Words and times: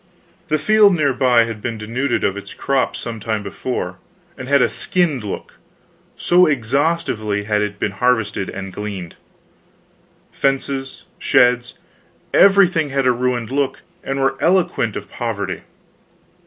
The 0.47 0.57
field 0.57 0.95
near 0.95 1.13
by 1.13 1.43
had 1.43 1.61
been 1.61 1.77
denuded 1.77 2.23
of 2.23 2.35
its 2.35 2.55
crop 2.55 2.95
some 2.97 3.19
time 3.19 3.43
before, 3.43 3.97
and 4.35 4.47
had 4.49 4.59
a 4.59 4.67
skinned 4.67 5.23
look, 5.23 5.59
so 6.17 6.47
exhaustively 6.47 7.43
had 7.43 7.61
it 7.61 7.77
been 7.77 7.91
harvested 7.91 8.49
and 8.49 8.73
gleaned. 8.73 9.15
Fences, 10.31 11.03
sheds, 11.19 11.75
everything 12.33 12.89
had 12.89 13.05
a 13.05 13.11
ruined 13.11 13.51
look, 13.51 13.81
and 14.03 14.19
were 14.19 14.41
eloquent 14.41 14.95
of 14.95 15.07
poverty. 15.07 15.61